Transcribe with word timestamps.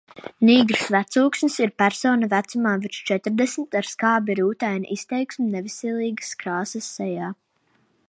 Nīgrs 0.47 0.85
vecūksnis 0.95 1.57
ir 1.65 1.73
persona 1.81 2.29
vecumā 2.31 2.73
virs 2.87 3.03
četrdesmit, 3.11 3.79
ar 3.83 3.91
skābi 3.93 4.39
rūtainu 4.43 4.91
izteiksmi 4.99 5.49
neveselīgas 5.55 6.37
krāsas 6.45 6.95
sejā. 6.99 7.35